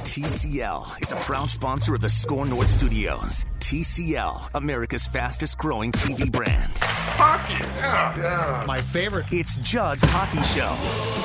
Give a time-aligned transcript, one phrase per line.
[0.00, 3.46] TCL is a proud sponsor of the SKOR North Studios.
[3.60, 6.72] TCL, America's fastest growing TV brand.
[6.78, 8.64] Hockey, yeah, yeah.
[8.66, 9.26] My favorite.
[9.30, 10.66] It's Judd's Hockey Show.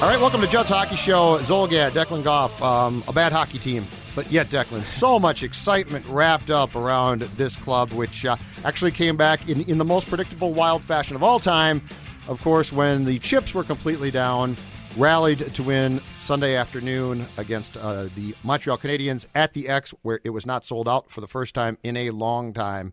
[0.01, 1.39] All right, welcome to Judd's Hockey Show.
[1.39, 3.85] Zulgad, Declan Goff, um, a bad hockey team.
[4.15, 9.17] But yet, Declan, so much excitement wrapped up around this club, which uh, actually came
[9.17, 11.81] back in, in the most predictable, wild fashion of all time.
[12.27, 14.57] Of course, when the chips were completely down,
[14.99, 20.31] rallied to win Sunday afternoon against uh, the Montreal Canadiens at the X, where it
[20.31, 22.91] was not sold out for the first time in a long time.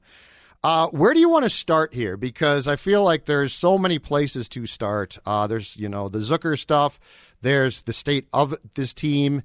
[0.62, 2.16] Uh, where do you want to start here?
[2.16, 5.18] Because I feel like there's so many places to start.
[5.26, 7.00] Uh, there's you know the Zucker stuff.
[7.40, 9.42] There's the state of this team.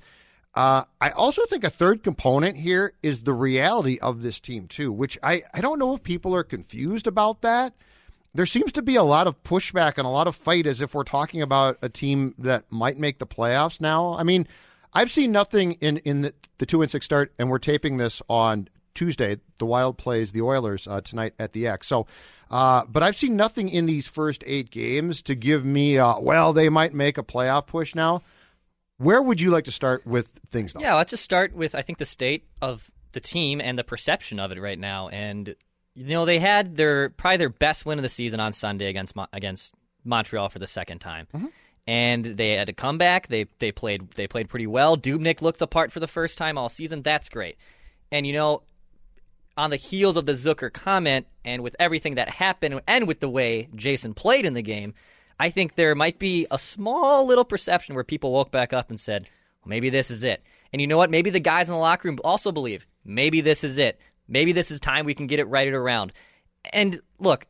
[0.54, 4.92] Uh, I also think a third component here is the reality of this team too,
[4.92, 7.74] which I, I don't know if people are confused about that
[8.34, 10.94] there seems to be a lot of pushback and a lot of fight as if
[10.94, 14.16] we're talking about a team that might make the playoffs now.
[14.18, 14.48] I mean,
[14.94, 18.70] I've seen nothing in, in the, two and six start, and we're taping this on
[18.94, 19.38] Tuesday.
[19.58, 21.88] The Wild plays the Oilers uh, tonight at the X.
[21.88, 22.08] So,
[22.50, 26.54] uh, but I've seen nothing in these first eight games to give me, uh, well,
[26.54, 28.22] they might make a playoff push now.
[28.98, 30.74] Where would you like to start with things?
[30.74, 30.82] Though?
[30.82, 34.40] Yeah, let's just start with I think the state of the team and the perception
[34.40, 35.10] of it right now.
[35.10, 35.56] And
[35.94, 39.16] you know they had their probably their best win of the season on Sunday against
[39.34, 41.28] against Montreal for the second time.
[41.34, 41.48] Mm-hmm.
[41.88, 43.28] And they had to come back.
[43.28, 44.98] They they played they played pretty well.
[44.98, 47.02] Dubnyk looked the part for the first time all season.
[47.02, 47.58] That's great.
[48.12, 48.64] And you know,
[49.58, 53.30] on the heels of the Zucker comment, and with everything that happened, and with the
[53.30, 54.94] way Jason played in the game,
[55.40, 59.00] I think there might be a small little perception where people woke back up and
[59.00, 59.24] said,
[59.64, 60.44] well, maybe this is it.
[60.72, 61.10] And you know what?
[61.10, 64.00] Maybe the guys in the locker room also believe maybe this is it.
[64.28, 66.14] Maybe this is time we can get it righted around.
[66.72, 67.46] And look,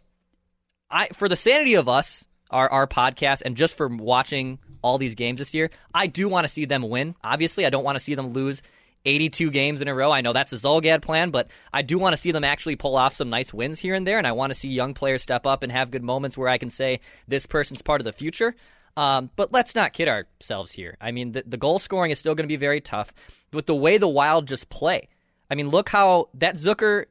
[0.89, 5.15] I for the sanity of us, our our podcast, and just for watching all these
[5.15, 7.15] games this year, I do want to see them win.
[7.23, 8.61] Obviously, I don't want to see them lose
[9.05, 10.11] 82 games in a row.
[10.11, 12.95] I know that's a Zulgad plan, but I do want to see them actually pull
[12.95, 15.45] off some nice wins here and there, and I want to see young players step
[15.45, 18.55] up and have good moments where I can say this person's part of the future.
[18.97, 20.97] Um, but let's not kid ourselves here.
[20.99, 23.13] I mean, the, the goal scoring is still going to be very tough.
[23.53, 25.07] With the way the Wild just play,
[25.51, 27.05] I mean, look how that Zucker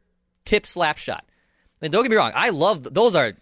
[0.46, 1.24] tip slap shot.
[1.80, 2.32] Mean, don't get me wrong.
[2.34, 3.34] I love those are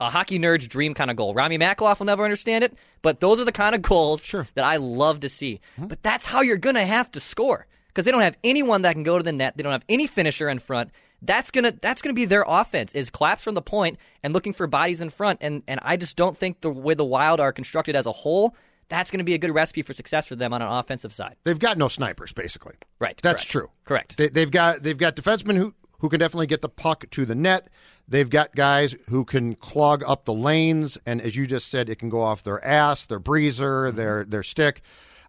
[0.00, 1.34] a hockey nerd's dream kind of goal.
[1.34, 4.46] Rami Makloff will never understand it, but those are the kind of goals sure.
[4.54, 5.60] that I love to see.
[5.76, 5.86] Mm-hmm.
[5.88, 8.92] But that's how you're going to have to score because they don't have anyone that
[8.92, 9.56] can go to the net.
[9.56, 10.90] They don't have any finisher in front.
[11.20, 14.68] That's gonna that's gonna be their offense is claps from the point and looking for
[14.68, 15.38] bodies in front.
[15.42, 18.54] And and I just don't think the way the Wild are constructed as a whole
[18.88, 21.36] that's going to be a good recipe for success for them on an offensive side.
[21.44, 22.74] They've got no snipers, basically.
[22.98, 23.18] Right.
[23.22, 23.50] That's correct.
[23.50, 23.70] true.
[23.84, 24.16] Correct.
[24.16, 27.34] They, have got they've got defensemen who who can definitely get the puck to the
[27.34, 27.68] net.
[28.06, 31.98] They've got guys who can clog up the lanes, and as you just said, it
[31.98, 33.96] can go off their ass, their breezer, mm-hmm.
[33.96, 34.82] their their stick.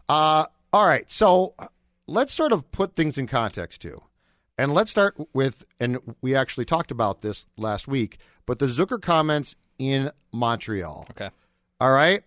[0.08, 1.56] Uh, all right, so
[2.08, 4.02] let's sort of put things in context too,
[4.58, 9.02] and let's start with, and we actually talked about this last week, but the Zucker
[9.02, 11.08] comments in Montreal.
[11.12, 11.30] Okay.
[11.82, 12.24] All right.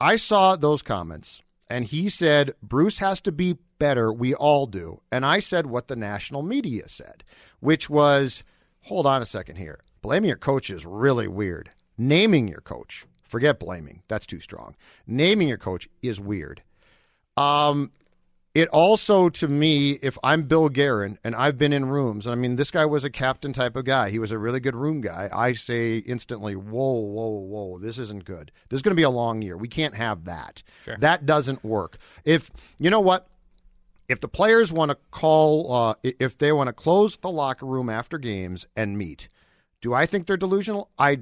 [0.00, 4.12] I saw those comments, and he said, Bruce has to be better.
[4.12, 5.02] We all do.
[5.12, 7.22] And I said what the national media said,
[7.60, 8.42] which was,
[8.80, 9.80] hold on a second here.
[10.00, 11.70] Blaming your coach is really weird.
[11.98, 14.74] Naming your coach, forget blaming, that's too strong.
[15.06, 16.62] Naming your coach is weird.
[17.36, 17.90] Um,
[18.54, 22.36] it also to me if i'm bill guerin and i've been in rooms and i
[22.36, 24.10] mean this guy was a captain type of guy.
[24.10, 25.28] He was a really good room guy.
[25.32, 28.50] I say instantly whoa whoa whoa this isn't good.
[28.68, 29.56] This is going to be a long year.
[29.56, 30.62] We can't have that.
[30.84, 30.96] Sure.
[31.00, 31.98] that doesn't work.
[32.24, 33.26] If you know what?
[34.08, 37.88] If the players want to call uh, if they want to close the locker room
[37.88, 39.28] after games and meet
[39.80, 40.90] do i think they're delusional?
[40.98, 41.20] I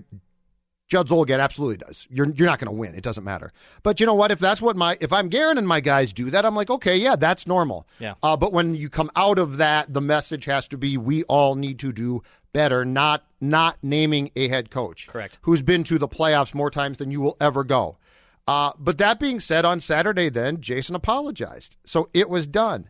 [0.89, 2.07] Judd Zulgad absolutely does.
[2.11, 2.95] You're you're not going to win.
[2.95, 3.53] It doesn't matter.
[3.83, 4.31] But you know what?
[4.31, 6.97] If that's what my if I'm Guerin and my guys do that, I'm like, okay,
[6.97, 7.87] yeah, that's normal.
[7.99, 8.15] Yeah.
[8.23, 11.55] Uh, but when you come out of that, the message has to be we all
[11.57, 12.85] need to do better.
[12.85, 15.09] Not not naming a head coach.
[15.09, 15.39] Correct.
[15.43, 17.99] Who's been to the playoffs more times than you will ever go.
[18.47, 22.89] Uh, but that being said, on Saturday, then Jason apologized, so it was done.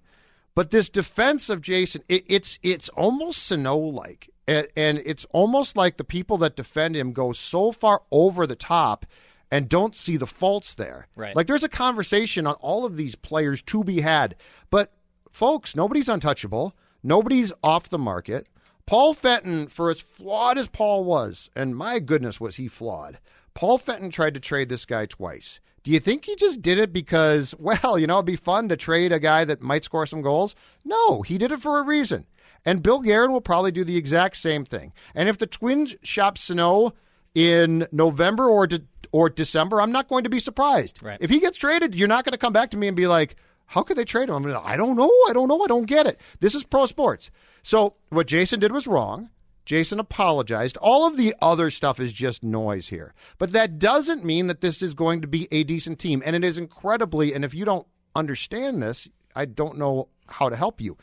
[0.54, 5.76] But this defense of Jason, it, it's it's almost Sano like and, and it's almost
[5.76, 9.04] like the people that defend him go so far over the top
[9.50, 11.06] and don't see the faults there.
[11.14, 11.36] Right.
[11.36, 14.36] Like there's a conversation on all of these players to be had.
[14.70, 14.92] But
[15.30, 16.74] folks, nobody's untouchable.
[17.02, 18.46] Nobody's off the market.
[18.86, 23.18] Paul Fenton, for as flawed as Paul was, and my goodness was he flawed,
[23.52, 25.60] Paul Fenton tried to trade this guy twice.
[25.82, 28.76] Do you think he just did it because, well, you know, it'd be fun to
[28.76, 30.54] trade a guy that might score some goals?
[30.84, 32.26] No, he did it for a reason.
[32.68, 34.92] And Bill Guerin will probably do the exact same thing.
[35.14, 36.92] And if the Twins shop Sano
[37.34, 41.02] in November or de- or December, I'm not going to be surprised.
[41.02, 41.16] Right.
[41.18, 43.36] If he gets traded, you're not going to come back to me and be like,
[43.64, 45.10] "How could they trade him?" I'm going to, I don't know.
[45.30, 45.62] I don't know.
[45.62, 46.20] I don't get it.
[46.40, 47.30] This is pro sports.
[47.62, 49.30] So what Jason did was wrong.
[49.64, 50.76] Jason apologized.
[50.76, 53.14] All of the other stuff is just noise here.
[53.38, 56.22] But that doesn't mean that this is going to be a decent team.
[56.22, 60.56] And it is incredibly, and if you don't understand this, I don't know how to
[60.56, 60.98] help you.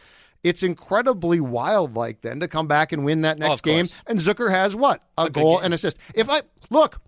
[0.46, 3.90] It's incredibly wild like then to come back and win that next Oh, game.
[4.06, 5.02] And Zucker has what?
[5.18, 5.98] A, goal and assist.
[6.14, 7.02] If I look,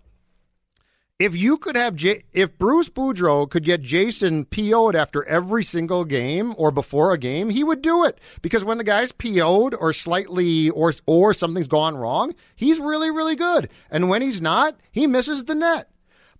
[1.20, 6.04] if you could have J- if Bruce Boudreau could get Jason PO'd after every single
[6.04, 9.92] game or before a game, he would do it because when the guy's PO'd or
[9.92, 15.06] slightly or or something's gone wrong, he's really really good, and when he's not, he
[15.06, 15.88] misses the net.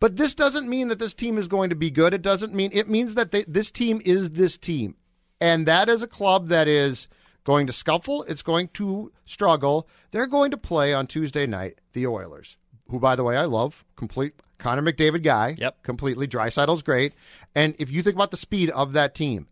[0.00, 2.14] But this doesn't mean that this team is going to be good.
[2.14, 4.94] It doesn't mean it means that they, this team is this team,
[5.40, 7.08] and that is a club that is
[7.44, 8.24] going to scuffle.
[8.24, 9.88] It's going to struggle.
[10.10, 12.56] They're going to play on Tuesday night the Oilers,
[12.90, 13.84] who, by the way, I love.
[13.96, 15.56] Complete Connor McDavid guy.
[15.58, 15.82] Yep.
[15.82, 16.28] Completely.
[16.28, 17.14] Draisaitl's great.
[17.54, 19.48] And if you think about the speed of that team,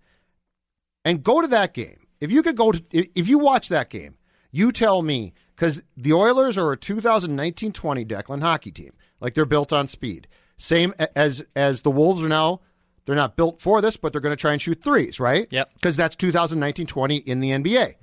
[1.05, 4.17] and go to that game, if you could go to, if you watch that game,
[4.51, 8.93] you tell me because the Oilers are a 2019-20 Declan hockey team.
[9.21, 10.27] Like they're built on speed.
[10.59, 12.61] Same as as the Wolves are now.
[13.07, 15.49] They're not built for this, but they're going to try and shoot threes, right?
[15.51, 15.71] Yep.
[15.75, 17.95] Because that's 2019-20 in the NBA.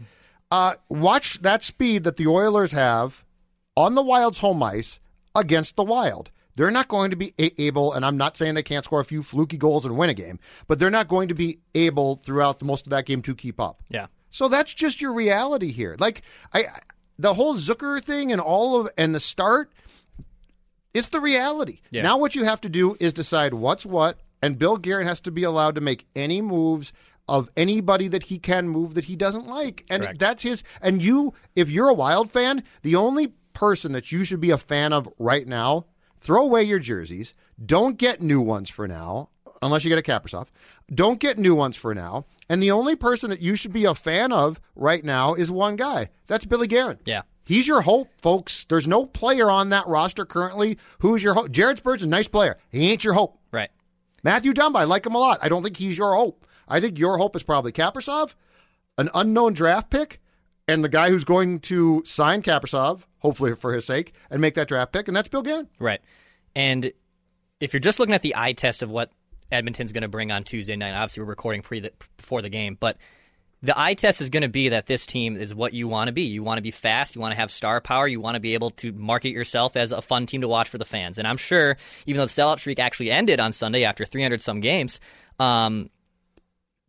[0.50, 3.23] Uh, watch that speed that the Oilers have
[3.75, 5.00] on the Wild's home ice
[5.35, 6.31] against the Wild.
[6.55, 9.23] They're not going to be able, and I'm not saying they can't score a few
[9.23, 12.65] fluky goals and win a game, but they're not going to be able throughout the
[12.65, 13.81] most of that game to keep up.
[13.89, 14.07] Yeah.
[14.29, 15.95] So that's just your reality here.
[15.99, 16.21] Like
[16.53, 16.79] I, I-
[17.19, 19.71] the whole Zucker thing and all of and the start,
[20.94, 21.79] it's the reality.
[21.91, 22.03] Yeah.
[22.03, 25.31] Now what you have to do is decide what's what, and Bill Guerin has to
[25.31, 26.92] be allowed to make any moves
[27.28, 30.19] of anybody that he can move that he doesn't like, and Correct.
[30.19, 30.63] that's his.
[30.81, 34.57] And you, if you're a Wild fan, the only person that you should be a
[34.57, 35.86] fan of right now,
[36.19, 37.34] throw away your jerseys.
[37.66, 39.30] Don't get new ones for now,
[39.62, 40.48] unless you get a Kaprizov.
[40.94, 42.25] Don't get new ones for now.
[42.50, 45.78] And the only person that you should be a fan of right now is one
[45.78, 46.10] guy.
[46.28, 47.00] That's Billy Guerin.
[47.06, 47.22] Yeah.
[47.45, 48.66] He's your hope, folks.
[48.66, 51.51] There's no player on that roster currently who's your hope.
[51.51, 52.57] Jared Spurgeon, nice player.
[52.69, 53.38] He ain't your hope.
[53.51, 53.69] Right.
[54.23, 55.39] Mathew Dumba, I like him a lot.
[55.41, 56.45] I don't think he's your hope.
[56.67, 58.33] I think your hope is probably Kaprizov,
[58.97, 60.21] an unknown draft pick,
[60.67, 64.67] and the guy who's going to sign Kaprizov, hopefully for his sake, and make that
[64.69, 65.67] draft pick, and that's Bill Guerin.
[65.77, 65.99] Right.
[66.55, 66.93] And
[67.59, 69.11] if you're just looking at the eye test of what
[69.51, 72.77] Edmonton's going to bring on Tuesday night, obviously we're recording pre the, before the game,
[72.79, 72.97] but
[73.63, 76.12] the eye test is going to be that this team is what you want to
[76.12, 76.24] be.
[76.24, 77.15] You want to be fast.
[77.15, 78.06] You want to have star power.
[78.06, 80.77] You want to be able to market yourself as a fun team to watch for
[80.77, 81.18] the fans.
[81.18, 84.60] And I'm sure, even though the sellout streak actually ended on Sunday after 300 some
[84.60, 85.00] games,
[85.39, 85.89] um,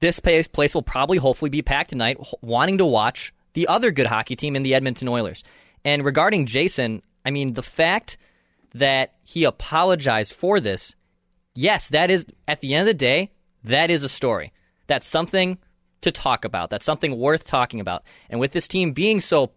[0.00, 4.06] this place, place will probably hopefully be packed tonight, wanting to watch the other good
[4.06, 5.44] hockey team in the Edmonton Oilers.
[5.84, 8.18] And regarding Jason, I mean, the fact
[8.74, 10.96] that he apologized for this,
[11.54, 13.30] yes, that is, at the end of the day,
[13.62, 14.52] that is a story.
[14.88, 15.58] That's something
[16.04, 16.70] to talk about.
[16.70, 18.04] That's something worth talking about.
[18.30, 19.50] And with this team being so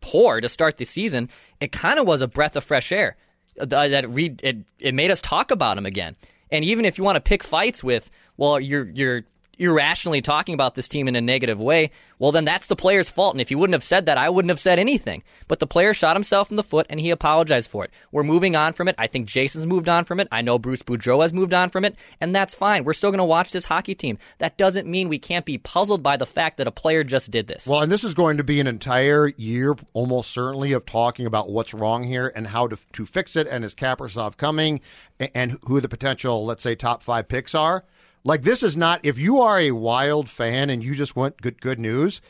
[0.00, 1.28] poor to start the season,
[1.60, 3.16] it kind of was a breath of fresh air
[3.60, 6.16] uh, that re- it, it made us talk about him again.
[6.50, 9.24] And even if you want to pick fights with, well, you're you're
[9.58, 13.34] irrationally talking about this team in a negative way, well, then that's the player's fault.
[13.34, 15.22] And if you wouldn't have said that, I wouldn't have said anything.
[15.48, 17.90] But the player shot himself in the foot and he apologized for it.
[18.12, 18.94] We're moving on from it.
[18.98, 20.28] I think Jason's moved on from it.
[20.30, 21.96] I know Bruce Boudreau has moved on from it.
[22.20, 22.84] And that's fine.
[22.84, 24.18] We're still going to watch this hockey team.
[24.38, 27.46] That doesn't mean we can't be puzzled by the fact that a player just did
[27.46, 27.66] this.
[27.66, 31.50] Well, and this is going to be an entire year, almost certainly, of talking about
[31.50, 34.80] what's wrong here and how to, to fix it, and is Kaprizov coming,
[35.18, 37.84] and, and who the potential, let's say, top five picks are.
[38.24, 41.60] Like, this is not, if you are a wild fan and you just want good,
[41.60, 42.22] good news,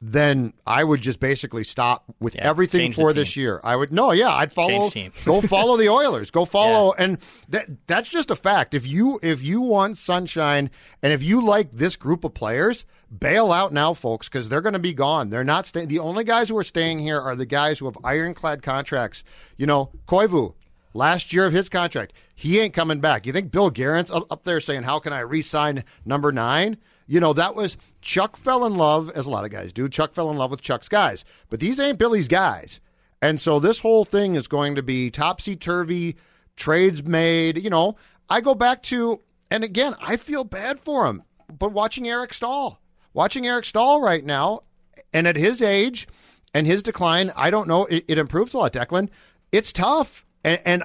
[0.00, 3.60] then I would just basically stop with Yeah, everything for this year.
[3.64, 4.90] I would, no, yeah, I'd follow,
[5.24, 6.30] go follow the Oilers.
[6.30, 8.74] Go follow, and that that's just a fact.
[8.74, 10.70] If you if you want sunshine,
[11.02, 12.84] and if you like this group of players,
[13.16, 15.30] bail out now, folks, because they're going to be gone.
[15.30, 15.88] They're not staying.
[15.88, 19.24] The only guys who are staying here are the guys who have ironclad contracts.
[19.56, 20.54] You know, Koivu,
[20.94, 23.26] last year of his contract, he ain't coming back.
[23.26, 26.76] You think Bill Guerin's up, up there saying, "How can I re-sign number nine?
[27.08, 29.88] You know, that was Chuck fell in love, as a lot of guys do.
[29.88, 32.80] Chuck fell in love with Chuck's guys, but these ain't Billy's guys.
[33.20, 36.16] And so this whole thing is going to be topsy turvy
[36.54, 37.58] trades made.
[37.58, 37.96] You know,
[38.30, 41.24] I go back to, and again, I feel bad for him,
[41.58, 42.80] but watching Eric Staal,
[43.14, 44.60] watching Eric Staal right now,
[45.12, 46.06] and at his age
[46.54, 49.08] and his decline, I don't know, it, it improves a lot, Declan.
[49.50, 50.24] It's tough.
[50.44, 50.84] And, and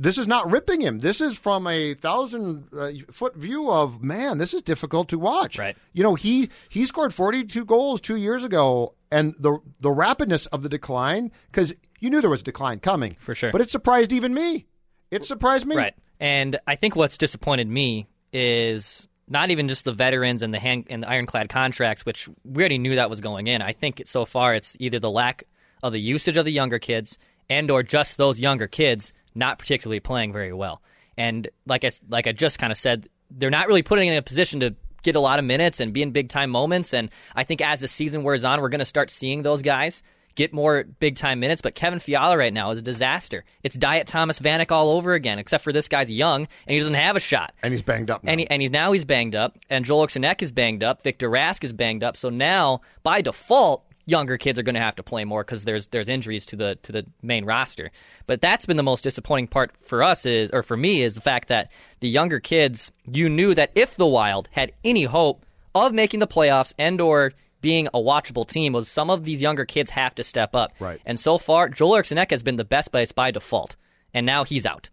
[0.00, 1.00] this is not ripping him.
[1.00, 4.38] This is from a thousand uh, foot view of man.
[4.38, 5.58] This is difficult to watch.
[5.58, 5.76] Right.
[5.92, 10.46] You know he he scored forty two goals two years ago, and the the rapidness
[10.46, 13.52] of the decline because you knew there was a decline coming For sure.
[13.52, 14.66] But it surprised even me.
[15.10, 15.76] It surprised me.
[15.76, 15.94] Right.
[16.18, 20.86] And I think what's disappointed me is not even just the veterans and the hand
[20.88, 23.60] and the ironclad contracts, which we already knew that was going in.
[23.60, 25.44] I think so far it's either the lack
[25.82, 27.18] of the usage of the younger kids
[27.50, 30.82] and or just those younger kids not particularly playing very well.
[31.16, 34.22] And like I like I just kind of said, they're not really putting in a
[34.22, 36.92] position to get a lot of minutes and be in big time moments.
[36.92, 40.02] And I think as the season wears on, we're going to start seeing those guys
[40.34, 41.62] get more big time minutes.
[41.62, 43.44] But Kevin Fiala right now is a disaster.
[43.62, 46.94] It's Diet Thomas Vanek all over again, except for this guy's young and he doesn't
[46.94, 47.52] have a shot.
[47.62, 48.32] And he's banged up now.
[48.32, 51.02] And, he, and he's now he's banged up, and Joel Eriksson is banged up.
[51.02, 52.16] Victor Rask is banged up.
[52.16, 55.86] So now, by default, younger kids are going to have to play more because there's
[55.88, 57.90] there's injuries to the to the main roster.
[58.26, 61.20] But that's been the most disappointing part for us is or for me is the
[61.20, 65.94] fact that the younger kids you knew that if the Wild had any hope of
[65.94, 69.90] making the playoffs and or being a watchable team was some of these younger kids
[69.90, 70.72] have to step up.
[70.80, 71.00] Right.
[71.04, 73.76] And so far, Joel Eriksson has been the best place by default,
[74.14, 74.90] and now he's out.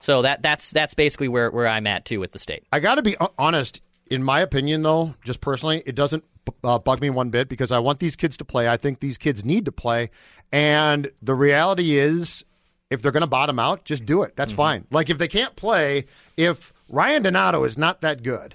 [0.00, 2.64] So that that's that's basically where, where I'm at too with the state.
[2.72, 3.80] I got to be honest.
[4.10, 6.24] In my opinion, though, just personally, it doesn't
[6.64, 8.68] uh, bug me one bit because I want these kids to play.
[8.68, 10.10] I think these kids need to play,
[10.50, 12.44] and the reality is,
[12.90, 14.36] if they're going to bottom out, just do it.
[14.36, 14.56] That's mm-hmm.
[14.56, 14.86] fine.
[14.90, 16.06] Like if they can't play,
[16.36, 18.54] if Ryan Donato is not that good,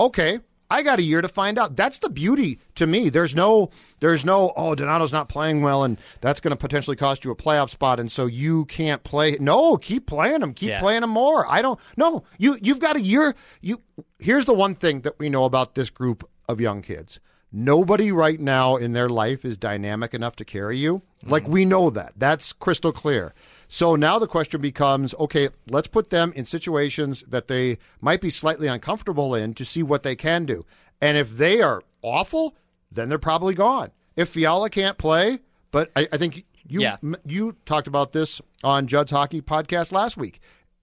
[0.00, 1.76] okay, I got a year to find out.
[1.76, 3.10] That's the beauty to me.
[3.10, 7.24] There's no, there's no, oh, Donato's not playing well, and that's going to potentially cost
[7.24, 9.36] you a playoff spot, and so you can't play.
[9.38, 10.54] No, keep playing him.
[10.54, 10.80] Keep yeah.
[10.80, 11.46] playing him more.
[11.46, 11.78] I don't.
[11.96, 13.34] No, you you've got a year.
[13.60, 13.80] You
[14.18, 17.20] here's the one thing that we know about this group of young kids.
[17.56, 20.96] Nobody right now in their life is dynamic enough to carry you.
[20.98, 21.30] Mm-hmm.
[21.30, 22.12] Like we know that.
[22.16, 23.32] That's crystal clear.
[23.68, 28.30] So now the question becomes okay, let's put them in situations that they might be
[28.30, 30.66] slightly uncomfortable in to see what they can do.
[31.00, 32.56] And if they are awful,
[32.90, 33.90] then they're probably gone.
[34.16, 36.96] If Fiala can't play, but I, I think you yeah.
[37.24, 40.40] you talked about this on Judd's Hockey podcast last week.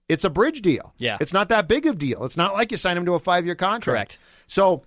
[0.08, 0.94] It's a bridge deal.
[0.98, 1.18] Yeah.
[1.20, 2.24] It's not that big of deal.
[2.24, 3.84] It's not like you sign him to a five year contract.
[3.84, 4.18] Correct.
[4.46, 4.84] So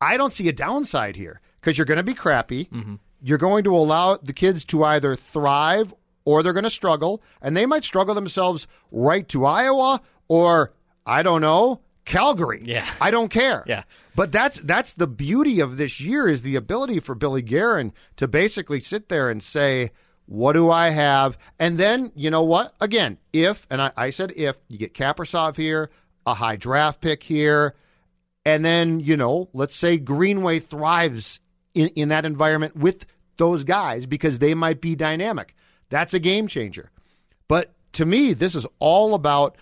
[0.00, 2.66] I don't see a downside here because you're going to be crappy.
[2.66, 2.96] Mm-hmm.
[3.22, 7.56] You're going to allow the kids to either thrive or they're going to struggle, and
[7.56, 10.72] they might struggle themselves right to Iowa or
[11.04, 12.62] I don't know Calgary.
[12.64, 13.64] Yeah, I don't care.
[13.66, 17.92] Yeah, but that's that's the beauty of this year is the ability for Billy Guerin
[18.16, 19.92] to basically sit there and say,
[20.26, 22.74] "What do I have?" And then you know what?
[22.80, 25.90] Again, if and I, I said if you get Kaprizov here,
[26.26, 27.74] a high draft pick here,
[28.44, 31.40] and then you know, let's say Greenway thrives
[31.74, 33.06] in in that environment with
[33.36, 35.54] those guys because they might be dynamic.
[35.88, 36.90] That's a game changer.
[37.48, 39.56] But to me, this is all about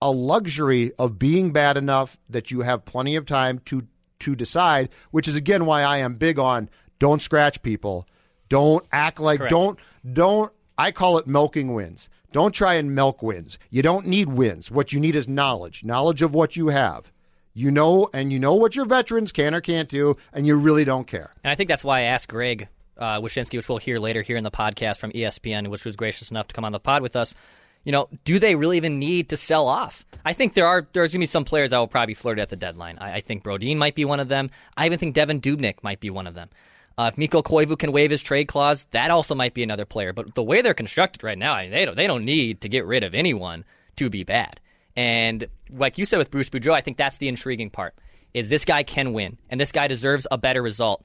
[0.00, 3.86] a luxury of being bad enough that you have plenty of time to
[4.20, 6.68] to decide, which is again why I am big on
[6.98, 8.06] don't scratch people.
[8.48, 9.50] Don't act like Correct.
[9.50, 9.78] don't
[10.12, 12.08] don't I call it milking wins.
[12.30, 13.58] Don't try and milk wins.
[13.70, 14.70] You don't need wins.
[14.70, 15.82] What you need is knowledge.
[15.84, 17.10] Knowledge of what you have.
[17.58, 20.84] You know and you know what your veterans can or can't do and you really
[20.84, 21.32] don't care.
[21.42, 24.36] And I think that's why I asked Greg uh, Wyshynski, which we'll hear later here
[24.36, 27.16] in the podcast from ESPN, which was gracious enough to come on the pod with
[27.16, 27.34] us.
[27.82, 30.06] You know, do they really even need to sell off?
[30.24, 32.54] I think there are there's gonna be some players that will probably flirt at the
[32.54, 32.96] deadline.
[33.00, 34.50] I, I think Brodin might be one of them.
[34.76, 36.50] I even think Devan Dubnyk might be one of them.
[36.96, 40.12] Uh, if Mikko Koivu can waive his trade clause, that also might be another player.
[40.12, 42.68] But the way they're constructed right now, I mean, they don't they don't need to
[42.68, 43.64] get rid of anyone
[43.96, 44.60] to be bad.
[44.98, 47.94] And like you said with Bruce Boudreau, I think that's the intriguing part.
[48.34, 51.04] Is this guy can win, and this guy deserves a better result.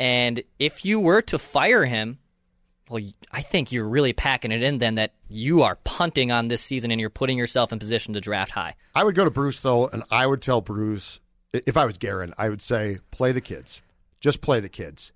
[0.00, 2.18] And if you were to fire him,
[2.90, 6.62] well, I think you're really packing it in then that you are punting on this
[6.62, 8.74] season and you're putting yourself in position to draft high.
[8.92, 11.20] I would go to Bruce, though, and I would tell Bruce,
[11.52, 13.82] if I was Guerin, I would say, play the kids.
[14.18, 15.12] Just play the kids.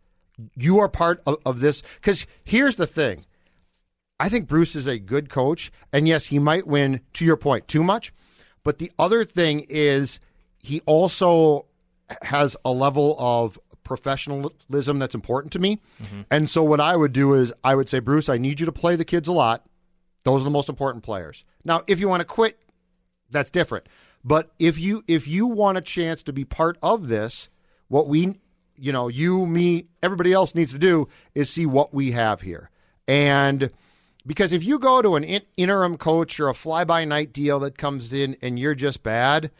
[0.56, 1.82] You are part of, of this.
[1.96, 3.24] Because here's the thing
[4.22, 5.72] I think Bruce is a good coach.
[5.92, 8.14] And yes, he might win, to your point, too much.
[8.62, 10.20] But the other thing is,
[10.60, 11.66] he also
[12.22, 15.80] has a level of professionalism that's important to me.
[16.00, 16.20] Mm-hmm.
[16.30, 18.70] And so what I would do is I would say, Bruce, I need you to
[18.70, 19.66] play the kids a lot.
[20.24, 21.44] Those are the most important players.
[21.64, 22.60] Now, if you want to quit,
[23.28, 23.88] that's different.
[24.22, 27.48] But if you if you want a chance to be part of this,
[27.88, 28.38] what we
[28.76, 32.70] you know, you, me, everybody else needs to do is see what we have here.
[33.08, 33.70] And
[34.24, 37.58] Because if you go to an in- interim coach or a fly by night deal
[37.60, 39.50] that comes in and you're just bad,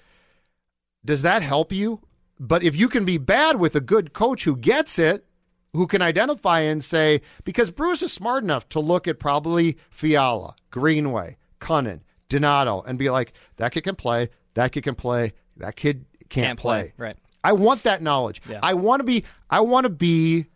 [1.05, 2.01] does that help you?
[2.39, 5.27] But if you can be bad with a good coach who gets it,
[5.73, 10.55] who can identify and say, because Bruce is smart enough to look at probably Fiala,
[10.71, 15.77] Greenway, Kunin, Donato, and be like, that kid can play, that kid can play, that
[15.77, 17.17] kid can't, Can't play, right.
[17.45, 18.41] I want that knowledge.
[18.49, 18.61] Yeah.
[18.63, 19.25] I want to be.
[19.51, 20.47] I want to be.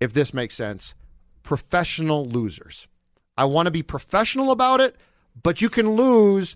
[0.00, 0.94] If this makes sense,
[1.42, 2.88] professional losers.
[3.42, 4.94] I want to be professional about it,
[5.42, 6.54] but you can lose.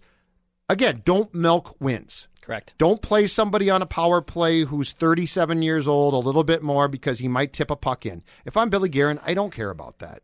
[0.69, 2.29] Again, don't milk wins.
[2.41, 2.77] Correct.
[2.79, 6.87] Don't play somebody on a power play who's 37 years old a little bit more
[6.87, 8.23] because he might tip a puck in.
[8.45, 10.23] If I'm Billy Guerin, I don't care about that.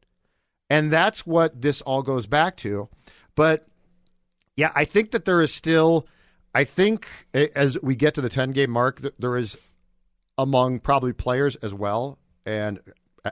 [0.70, 2.88] And that's what this all goes back to.
[3.34, 3.66] But
[4.56, 6.06] yeah, I think that there is still,
[6.54, 9.56] I think as we get to the 10 game mark, there is
[10.38, 12.78] among probably players as well, and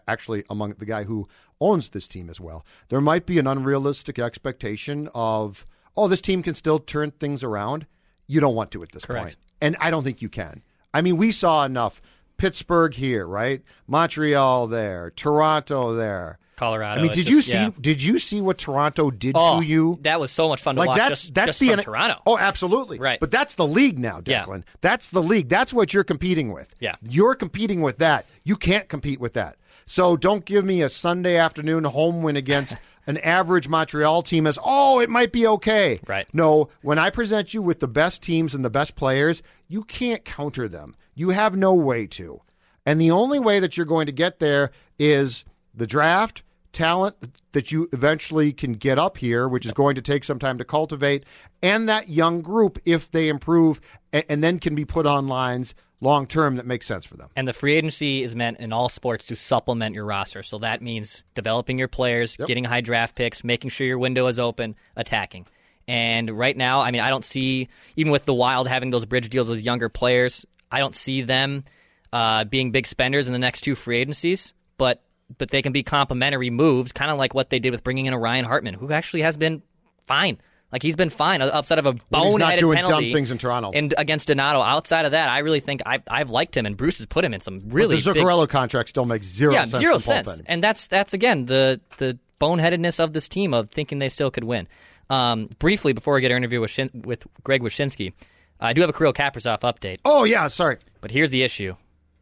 [0.09, 1.29] actually among the guy who
[1.61, 5.67] owns this team as well, there might be an unrealistic expectation of,
[5.97, 7.87] oh, this team can still turn things around.
[8.27, 9.25] You don't want to at this Correct.
[9.25, 9.37] point.
[9.61, 10.63] And I don't think you can.
[10.95, 12.01] I mean, we saw enough.
[12.37, 13.63] Pittsburgh here, right?
[13.87, 16.39] Montreal there, Toronto there.
[16.57, 17.01] Colorado.
[17.01, 17.53] I mean, did just- you see?
[17.53, 17.71] yeah.
[17.81, 19.99] Did you see what Toronto did Oh, to you?
[20.03, 20.99] that was so much fun to like watch.
[20.99, 22.21] that's just, that's just the Toronto.
[22.27, 22.99] Oh, absolutely.
[22.99, 23.19] Right.
[23.21, 24.45] But that's the league now, Yeah.
[24.45, 24.65] Declan.
[24.81, 25.49] That's the league.
[25.51, 26.75] That's what you're competing with.
[26.81, 26.97] Yeah.
[27.03, 28.25] You're competing with that.
[28.45, 29.57] You can't compete with that.
[29.91, 32.77] So don't give me a Sunday afternoon home win against
[33.09, 35.99] an average Montreal team as oh, it might be okay.
[36.07, 36.29] Right.
[36.33, 40.25] No, when I present you with the best teams and the best players, you can't
[40.25, 40.95] counter them.
[41.17, 42.41] You have no way to.
[42.87, 45.45] And the only way that you're going to get there is
[45.75, 47.17] the draft, talent
[47.51, 50.65] that you eventually can get up here, which is going to take some time to
[50.65, 51.25] cultivate,
[51.65, 53.81] and that young group if they improve
[54.13, 57.29] and, and then can be put on lines long term that makes sense for them.
[57.37, 60.43] And the free agency is meant in all sports to supplement your roster.
[60.43, 64.39] So that means developing your players, getting high draft picks, making sure your window is
[64.39, 65.47] open, attacking.
[65.87, 69.29] And right now, I mean, I don't see, even with the Wild having those bridge
[69.29, 71.65] deals as younger players, I don't see them
[72.13, 74.55] uh, being big spenders in the next two free agencies.
[74.79, 75.03] But
[75.39, 78.13] but they can be complementary moves, kind of like what they did with bringing in
[78.13, 79.63] a Ryan Hartman, who actually has been
[80.07, 80.39] fine.
[80.73, 83.39] Like he's been fine outside of a When he's not boneheaded doing dumb things in
[83.39, 83.73] Toronto.
[83.75, 84.61] and against Donato.
[84.61, 87.35] Outside of that, I really think I've, I've liked him, and Bruce has put him
[87.35, 89.81] in some really but the big Zuccarello contract still makes zero yeah, sense.
[89.81, 90.41] zero sense.
[90.47, 94.45] And that's that's again the the boneheadedness of this team of thinking they still could
[94.45, 94.69] win.
[95.11, 98.13] Um, briefly, before we get our interview with Shin, with Greg Wyshynski,
[98.61, 100.79] I do have a Kirill Kaprizov update, Oh yeah, sorry.
[101.01, 101.75] but here's the issue.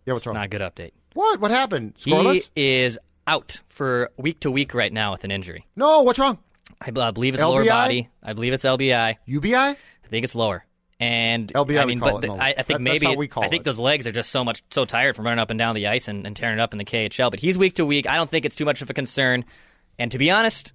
[0.06, 0.34] Yeah, what's wrong?
[0.36, 0.92] Not a good update.
[1.12, 1.38] What?
[1.40, 1.96] What happened?
[1.96, 2.48] Scoreless?
[2.54, 5.66] He is out for week to week right now with an injury.
[5.76, 6.38] no, what's wrong?
[6.80, 8.08] I I believe it's lower body.
[8.22, 9.16] I believe it's LBI.
[9.26, 9.54] UBI?
[9.56, 9.76] I
[10.08, 10.64] think it's lower.
[11.00, 13.62] And LBI I mean, but it th- I, I think that's maybe call I think
[13.62, 13.64] it.
[13.64, 16.08] those legs are just so much so tired from running up and down the ice
[16.08, 17.30] and, and tearing it up in the KHL.
[17.30, 18.08] But he's week to week.
[18.08, 19.44] I don't think it's too much of a concern.
[19.98, 20.72] And to be honest,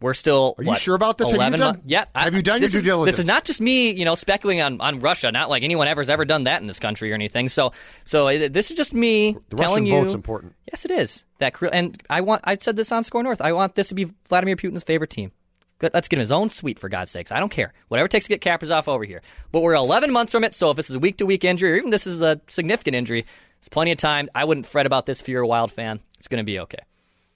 [0.00, 0.54] we're still.
[0.56, 1.26] Are you what, sure about this?
[1.30, 2.06] Have you 11 done- yeah.
[2.14, 3.16] I- have you done your is- due diligence?
[3.16, 5.30] This is not just me, you know, speculating on, on Russia.
[5.30, 7.48] Not like anyone ever's ever done that in this country or anything.
[7.50, 7.72] So,
[8.04, 10.00] so this is just me The telling Russian you.
[10.02, 10.54] vote's important.
[10.72, 11.24] Yes, it is.
[11.38, 12.42] That and I want.
[12.44, 13.42] I said this on SKOR North.
[13.42, 15.32] I want this to be Vladimir Putin's favorite team.
[15.80, 17.30] Let's get him his own suite for God's sakes.
[17.30, 17.72] I don't care.
[17.88, 19.20] Whatever it takes to get Kaprizov over here.
[19.52, 21.72] But we're 11 months from it, so if this is a week to week injury,
[21.72, 23.26] or even this is a significant injury,
[23.58, 24.30] it's plenty of time.
[24.34, 26.00] I wouldn't fret about this if you're a Wild fan.
[26.18, 26.78] It's going to be okay.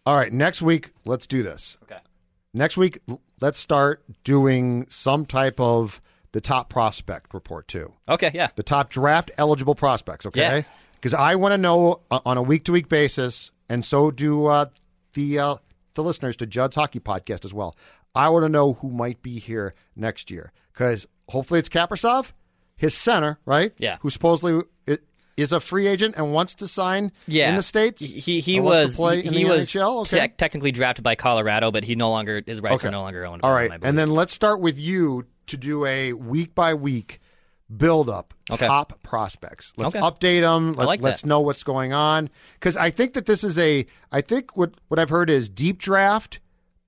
[0.07, 1.77] All right, next week, let's do this.
[1.83, 1.99] Okay.
[2.55, 3.01] Next week,
[3.41, 6.01] let's start doing some type of
[6.33, 7.93] the top prospect report too.
[8.09, 8.31] Okay.
[8.33, 8.49] Yeah.
[8.57, 10.47] The top draft eligible prospects, Yeah.
[10.57, 10.67] okay?
[10.95, 14.47] Because I want to know uh, on a week to week basis, and so do
[14.47, 14.67] uh,
[15.15, 15.57] the uh,
[15.95, 17.77] the listeners to Judd's Hockey Podcast as well.
[18.15, 22.33] I want to know who might be here next year because hopefully it's Kaprizov,
[22.77, 23.73] his center, right?
[23.79, 23.99] Yeah.
[24.01, 24.63] Who supposedly
[25.37, 27.49] is a free agent and wants to sign Yeah.
[27.49, 28.03] in the states.
[28.03, 30.01] He he was play he, in he the was NHL.
[30.03, 30.29] Okay.
[30.29, 32.89] te- technically drafted by Colorado, but he no longer his rights Okay.
[32.89, 33.43] are no longer owned.
[33.43, 36.55] All by him, right, I and then let's start with you to do a week
[36.55, 37.21] by week
[37.75, 38.67] build up Okay.
[38.67, 39.73] top prospects.
[39.77, 40.05] Let's Okay.
[40.05, 40.73] update them.
[40.75, 43.87] Let, like let's know what's going on because I think that this is a.
[44.13, 46.41] I think what what I've heard is deep draft,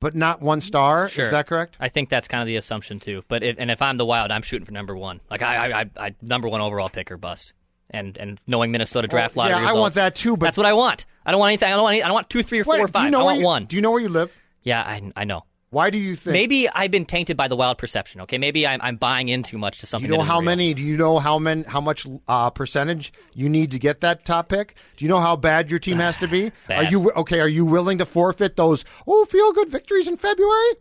[0.03, 1.09] but not one star.
[1.09, 1.27] Sure.
[1.27, 1.77] Is that correct?
[1.79, 3.23] I think that's kind of the assumption too.
[3.29, 5.21] But if, and if I'm the Wild, I'm shooting for number one.
[5.31, 7.55] Like I, I, I, I number one overall pick or bust.
[7.89, 10.57] And and knowing Minnesota oh, draft Well, lottery yeah, I want that too, but- that's
[10.57, 11.07] what I want.
[11.25, 11.69] I don't want anything.
[11.69, 11.95] I don't want.
[11.95, 13.05] Any, I don't want two, three, or four, Wait, or do five.
[13.05, 13.65] you know I want you, one.
[13.67, 14.37] Do you know where you live?
[14.65, 15.45] yeah, I, I know.
[15.73, 16.35] Why do you think?
[16.35, 18.21] Maybe I've been tainted by the Wild perception.
[18.21, 20.11] Okay, maybe I'm, I'm buying in too much to something.
[20.11, 20.43] you know how real.
[20.43, 20.75] many?
[20.75, 21.63] Do you know how many?
[21.63, 24.77] How much uh, percentage you need to get that top pick?
[24.99, 26.53] Do you know how bad your team has to be?
[26.69, 27.41] Are you okay?
[27.41, 28.85] Are you willing to forfeit those?
[29.07, 30.75] Oh, feel good victories in February.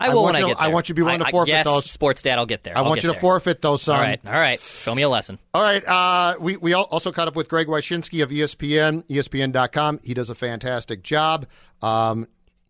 [0.00, 1.24] I I want when you I to- get I want you to be willing to
[1.24, 1.90] I- I- forfeit yes, those.
[1.90, 2.76] Sports dad, I'll get there.
[2.76, 3.20] I I'll want you to there.
[3.22, 3.96] forfeit those, son.
[3.96, 4.60] All right, all right.
[4.60, 5.38] Show me a lesson.
[5.54, 5.82] All right.
[5.88, 10.00] Uh, we we also caught up with Greg Wyshynski of ESPN, ESPN.com.
[10.04, 11.46] He does a fantastic job.
[11.82, 12.28] Um,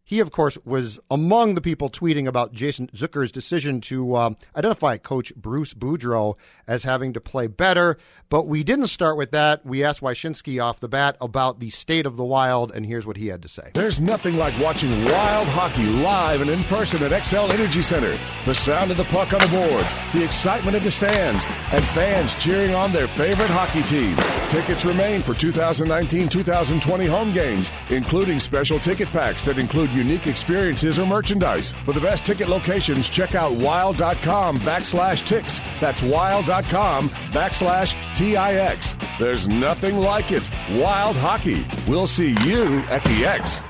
[0.08, 4.96] he, of course, was among the people tweeting about Jason Zucker's decision to um, identify
[4.96, 7.98] coach Bruce Boudreau as having to play better.
[8.30, 9.66] But we didn't start with that.
[9.66, 13.18] We asked Wyshynski off the bat about the state of the Wild, and here's what
[13.18, 13.72] he had to say.
[13.74, 18.16] There's nothing like watching Wild hockey live and in person at Xcel Energy Center.
[18.46, 22.34] The sound of the puck on the boards, the excitement of the stands, and fans
[22.36, 24.16] cheering on their favorite hockey team.
[24.48, 31.06] Tickets remain for 2019-2020 home games, including special ticket packs that include unique experiences or
[31.06, 31.72] merchandise.
[31.84, 35.60] For the best ticket locations, check out wild.com backslash ticks.
[35.80, 38.94] That's wild.com backslash T-I-X.
[39.18, 40.48] There's nothing like it.
[40.70, 41.66] Wild hockey.
[41.86, 43.60] We'll see you at the X.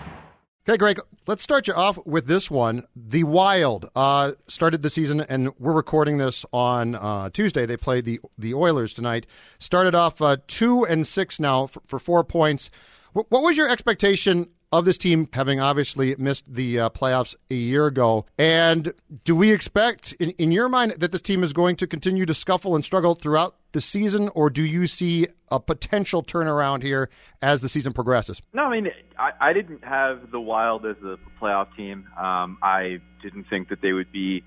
[0.69, 2.87] Okay, Greg, let's start you off with this one.
[2.95, 7.65] The Wild uh, started the season, and we're recording this on uh, Tuesday.
[7.65, 9.27] They played the the Oilers tonight.
[9.59, 12.71] Started off uh, two and six now for, for four points.
[13.15, 17.87] what was your expectation of this team, having obviously missed the uh, playoffs a year
[17.87, 18.27] ago.
[18.37, 18.93] And
[19.25, 22.35] do we expect, in, in your mind, that this team is going to continue to
[22.35, 27.61] scuffle and struggle throughout the season, or do you see a potential turnaround here as
[27.61, 28.41] the season progresses?
[28.53, 32.07] No, I mean, I, I didn't have the Wild as a playoff team.
[32.19, 34.43] Um, I didn't think that they would be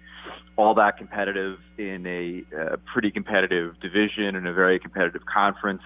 [0.56, 5.82] all that competitive in a, a pretty competitive division and a very competitive conference.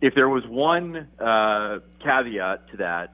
[0.00, 3.12] If there was one uh, caveat to that,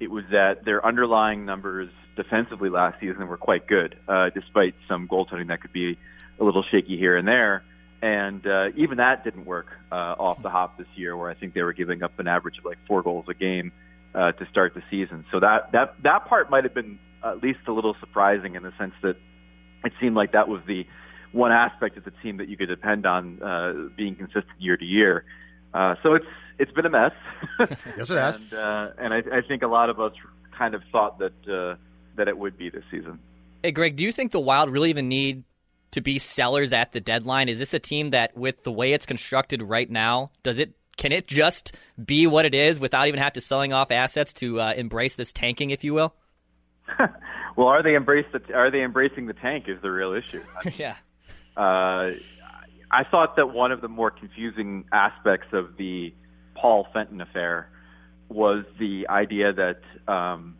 [0.00, 5.08] it was that their underlying numbers defensively last season were quite good, uh, despite some
[5.08, 5.96] goaltending that could be
[6.40, 7.64] a little shaky here and there.
[8.00, 11.54] And uh, even that didn't work uh, off the hop this year, where I think
[11.54, 13.72] they were giving up an average of like four goals a game
[14.14, 15.24] uh, to start the season.
[15.32, 18.72] So that that that part might have been at least a little surprising in the
[18.78, 19.16] sense that
[19.84, 20.86] it seemed like that was the
[21.32, 24.84] one aspect of the team that you could depend on uh, being consistent year to
[24.84, 25.24] year.
[25.74, 26.26] Uh, so it's
[26.58, 27.12] it's been a mess.
[27.96, 28.36] yes, it has.
[28.36, 30.12] and, uh, and I, I think a lot of us
[30.56, 31.76] kind of thought that uh,
[32.16, 33.18] that it would be this season.
[33.62, 35.44] Hey, Greg, do you think the Wild really even need
[35.92, 37.48] to be sellers at the deadline?
[37.48, 41.12] Is this a team that, with the way it's constructed right now, does it can
[41.12, 44.72] it just be what it is without even have to selling off assets to uh,
[44.76, 46.14] embrace this tanking, if you will?
[47.56, 49.66] well, are they embrace the, are they embracing the tank?
[49.68, 50.42] Is the real issue?
[50.76, 50.96] yeah.
[51.56, 52.10] Uh,
[52.90, 56.12] I thought that one of the more confusing aspects of the
[56.54, 57.68] Paul Fenton affair
[58.28, 60.56] was the idea that um,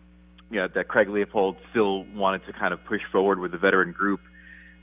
[0.51, 3.93] you know that Craig Leopold still wanted to kind of push forward with the veteran
[3.93, 4.21] group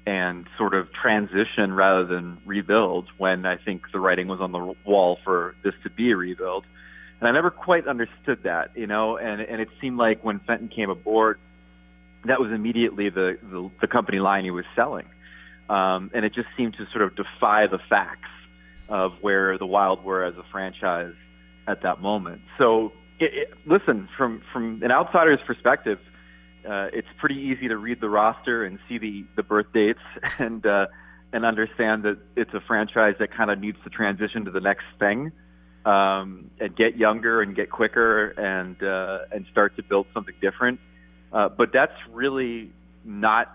[0.08, 4.74] and sort of transition rather than rebuild when I think the writing was on the
[4.86, 6.64] wall for this to be a rebuild.
[7.20, 10.68] And I never quite understood that, you know, and and it seemed like when Fenton
[10.68, 11.40] came aboard
[12.28, 15.06] that was immediately the the, the company line he was selling.
[15.70, 18.30] Um, and it just seemed to sort of defy the facts
[18.88, 21.16] of where the Wild were as a franchise
[21.68, 22.42] at that moment.
[22.58, 26.00] So, it, it, listen, from from an outsider's perspective,
[26.68, 30.00] uh, it's pretty easy to read the roster and see the the birth dates
[30.40, 30.86] and uh,
[31.34, 34.86] and understand that it's a franchise that kind of needs to transition to the next
[35.00, 35.32] thing
[35.86, 40.80] um, and get younger and get quicker and uh, and start to build something different.
[41.32, 42.72] Uh, but that's really
[43.04, 43.48] not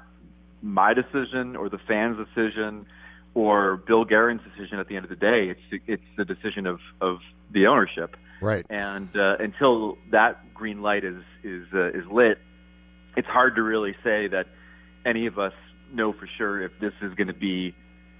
[0.62, 2.86] my decision or the fans' decision
[3.34, 5.50] or Bill Guerin's decision at the end of the day.
[5.50, 7.18] It's it's the decision of of
[7.52, 8.16] the ownership.
[8.40, 8.64] Right.
[8.70, 12.38] And uh, until that green light is is uh, is lit,
[13.16, 14.46] it's hard to really say that
[15.04, 15.52] any of us
[15.92, 17.74] know for sure if this is going to be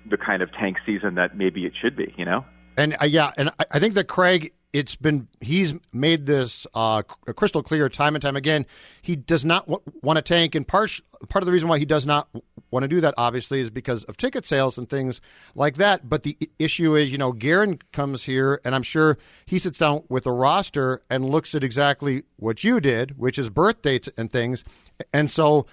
[0.08, 2.14] the kind of tank season that maybe it should be.
[2.16, 2.44] You know.
[2.76, 7.02] And uh, yeah, and I, I think that Craig it's been he's made this uh,
[7.02, 8.66] crystal clear time and time again.
[9.02, 11.84] He does not w- want to tank, and part part of the reason why he
[11.84, 12.28] does not
[12.70, 15.20] want to do that, obviously, is because of ticket sales and things
[15.54, 16.08] like that.
[16.08, 20.04] But the issue is, you know, Guerin comes here, and I'm sure he sits down
[20.08, 24.30] with a roster and looks at exactly what you did, which is birth dates and
[24.30, 24.64] things,
[25.12, 25.66] and so.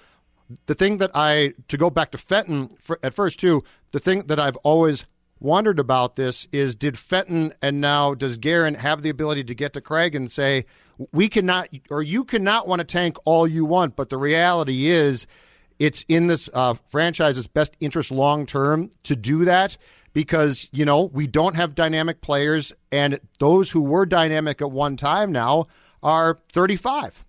[0.64, 4.22] The thing that I, to go back to Fenton for, at first too, the thing
[4.28, 5.04] that I've always
[5.40, 9.72] wondered about this is did Fenton and now does Guerin have the ability to get
[9.74, 10.66] to Craig and say,
[11.12, 15.26] we cannot, or you cannot want to tank all you want, but the reality is
[15.78, 19.76] it's in this uh, franchise's best interest long term to do that
[20.12, 24.96] because, you know, we don't have dynamic players, and those who were dynamic at one
[24.96, 25.66] time now
[26.02, 27.24] are 35.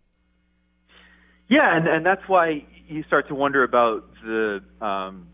[1.50, 4.62] Yeah, and, and that's why you start to wonder about the.
[4.82, 5.28] Um,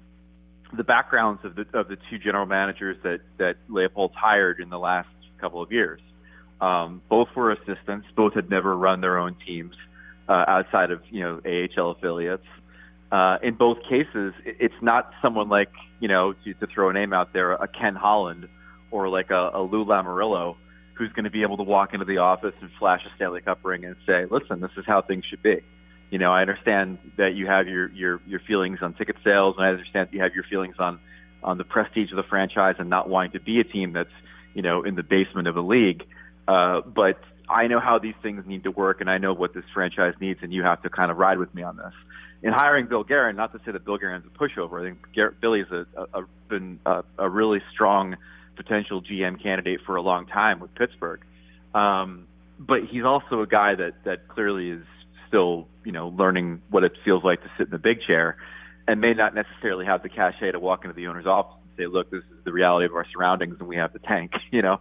[0.73, 4.80] the backgrounds of the of the two general managers that that Leopold's hired in the
[4.80, 6.01] last couple of years.
[6.62, 8.08] Um, both were assistants.
[8.15, 9.75] Both had never run their own teams
[10.28, 12.45] uh, outside of you know AHL affiliates.
[13.12, 17.13] Uh, in both cases, it's not someone like you know to, to throw a name
[17.13, 18.47] out there, a Ken Holland
[18.91, 20.56] or like a, a Lou Lamoriello,
[20.93, 23.60] who's going to be able to walk into the office and flash a Stanley Cup
[23.63, 25.62] ring and say, "Listen, this is how things should be."
[26.15, 29.65] You know, I understand that you have your your your feelings on ticket sales, and
[29.65, 30.97] I understand that you have your feelings on
[31.43, 34.15] on the prestige of the franchise and not wanting to be a team that's
[34.54, 36.06] you know in the basement of a league.
[36.47, 39.65] Uh, but I know how these things need to work, and I know what this
[39.73, 41.91] franchise needs, and you have to kind of ride with me on this.
[42.41, 44.80] In hiring Bill Guerin, not to say that Bill Guerin's a pushover.
[44.80, 48.15] I think Gar- Billy's a, a, a been a, a really strong
[48.56, 51.19] potential GM candidate for a long time with Pittsburgh.
[51.73, 54.86] Um, but he's also a guy that that clearly is
[55.36, 58.38] still you know learning what it feels like to sit in the big chair,
[58.88, 61.88] and may not necessarily have the cachet to walk into the owner's office and say,
[61.88, 64.80] "Look, this is the reality of our surroundings, and we have the tank." You know,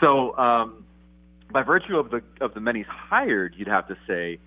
[0.00, 0.84] so um,
[1.50, 4.38] by virtue of the of the he's hired, you'd have to say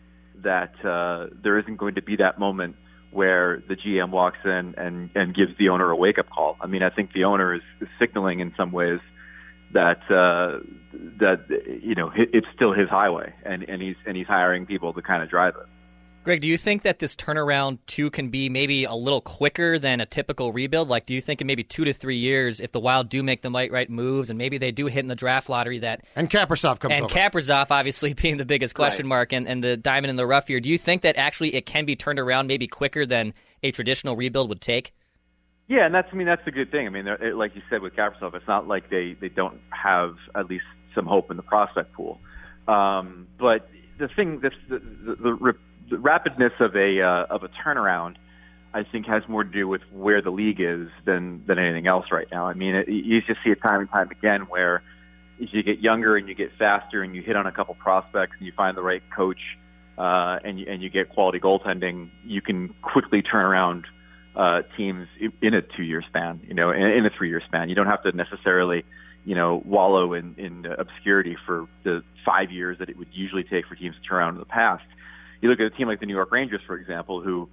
[0.43, 2.75] that uh, there isn't going to be that moment
[3.09, 6.57] where the GM walks in and and gives the owner a wake up call.
[6.61, 8.99] I mean, I think the owner is, is signaling in some ways
[9.73, 10.59] that uh,
[11.19, 11.45] that
[11.81, 15.23] you know it's still his highway, and and he's and he's hiring people to kind
[15.23, 15.67] of drive it.
[16.27, 20.01] Greg, do you think that this turnaround too can be maybe a little quicker than
[20.01, 20.89] a typical rebuild?
[20.89, 23.43] Like, do you think in maybe two to three years, if the Wild do make
[23.43, 26.29] the right right moves and maybe they do hit in the draft lottery, that and
[26.29, 27.13] Kaprizov comes and over.
[27.15, 29.09] Kaprizov obviously being the biggest question Right.
[29.09, 31.65] mark and, and the diamond in the rough here, do you think that actually it
[31.65, 34.93] can be turned around maybe quicker than a traditional rebuild would take?
[35.67, 36.87] Yeah, and that's I mean that's a good thing.
[36.87, 40.15] I mean, it, like you said with Kaprizov, it's not like they they don't have
[40.33, 42.19] at least some hope in the prospect pool.
[42.67, 45.53] Um, but the thing, this, the, the, the,
[45.89, 48.15] the rapidness of a uh, of a turnaround,
[48.73, 52.05] I think, has more to do with where the league is than than anything else
[52.11, 52.47] right now.
[52.47, 54.83] I mean, it, you just see it time and time again where
[55.41, 58.35] as you get younger and you get faster and you hit on a couple prospects
[58.37, 59.39] and you find the right coach
[59.97, 63.85] uh, and you, and you get quality goaltending, you can quickly turn around
[64.37, 65.07] uh, teams
[65.41, 67.69] in a two-year span, you know, in, in a three-year span.
[67.69, 68.85] You don't have to necessarily,
[69.25, 73.65] you know, wallow in, in obscurity for the five years that it would usually take
[73.65, 74.83] for teams to turn around in the past.
[75.41, 77.49] You look at a team like the New York Rangers, for example, who,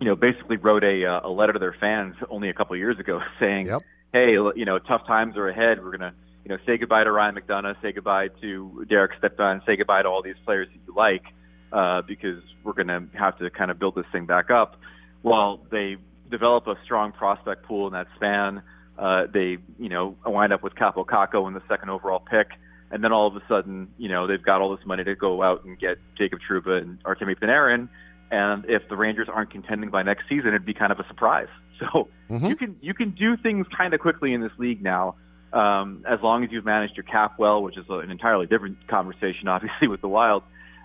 [0.00, 2.78] you know, basically wrote a, uh, a letter to their fans only a couple of
[2.78, 3.82] years ago saying, Yep.
[4.14, 5.84] hey, you know, tough times are ahead.
[5.84, 9.60] We're going to, you know, say goodbye to Ryan McDonagh, say goodbye to Derek Stepan,
[9.66, 11.24] say goodbye to all these players that you like,
[11.72, 14.80] uh, because we're going to have to kind of build this thing back up.
[15.26, 15.96] Well, they
[16.30, 18.62] develop a strong prospect pool in that span.
[18.96, 22.50] Uh, they, you know, wind up with Kaapo Kakko in the second overall pick.
[22.92, 25.42] And then all of a sudden, you know, they've got all this money to go
[25.42, 27.88] out and get Jacob Trouba and Artemi Panarin.
[28.30, 31.48] And if the Rangers aren't contending by next season, it'd be kind of a surprise.
[31.78, 32.48] So Mhm.
[32.48, 35.16] you can you can do things kind of quickly in this league now,
[35.52, 39.46] um, as long as you've managed your cap well, which is an entirely different conversation,
[39.56, 40.42] obviously, with the Wild,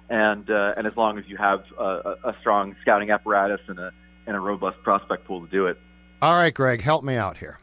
[0.09, 3.79] and uh, and as long as you have a, a a strong scouting apparatus and
[3.79, 3.91] a
[4.27, 5.77] and a robust prospect pool to do it.
[6.21, 7.59] All right, Greg, help me out here.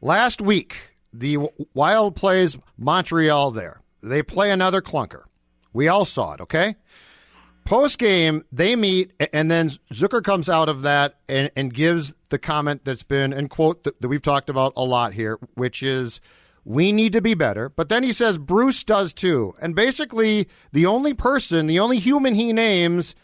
[0.00, 0.76] Last week,
[1.12, 1.38] the
[1.74, 3.80] Wild plays Montreal there.
[4.02, 5.24] They play another clunker.
[5.72, 6.76] We all saw it, okay?
[7.64, 12.38] Post game, they meet, and then Zucker comes out of that and, and gives the
[12.38, 16.20] comment that's been, and quote that, that we've talked about a lot here, which is,
[16.64, 17.68] we need to be better.
[17.68, 19.54] But then he says Bruce does too.
[19.60, 23.14] And basically, the only person, the only human he names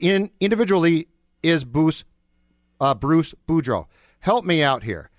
[0.00, 1.08] in, individually
[1.42, 2.04] is Bruce,
[2.80, 3.86] uh, Bruce Boudreau.
[4.20, 5.10] Help me out here.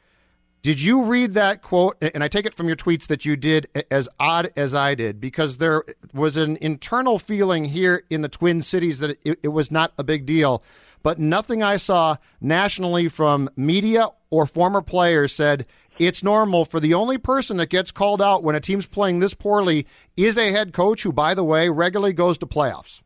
[0.62, 1.97] Did you read that quote?
[2.01, 5.19] And I take it from your tweets that you did as odd as I did,
[5.19, 5.83] because there
[6.13, 10.05] was an internal feeling here in the Twin Cities that it, it was not a
[10.05, 10.63] big deal.
[11.03, 15.67] But nothing I saw nationally from media or former players said
[15.99, 19.36] it's normal for the only person that gets called out when a team's playing this
[19.36, 19.86] poorly
[20.17, 23.02] is a head coach who, by the way, regularly goes to playoffs.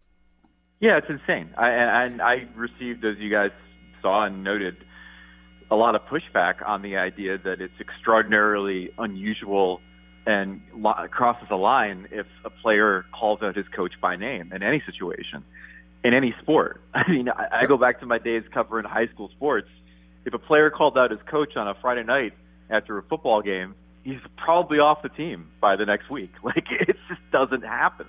[0.79, 1.49] Yeah, it's insane.
[1.57, 3.51] I, and I received, as you guys
[4.01, 4.77] saw and noted,
[5.71, 9.81] a lot of pushback on the idea that it's extraordinarily unusual
[10.25, 10.61] and
[11.09, 15.43] crosses a line if a player calls out his coach by name in any situation,
[16.03, 16.81] in any sport.
[16.93, 19.69] I mean, I, I go back to my days covering high school sports.
[20.25, 22.33] If a player called out his coach on a Friday night
[22.69, 26.31] after a football game, he's probably off the team by the next week.
[26.43, 28.05] Like it just doesn't happen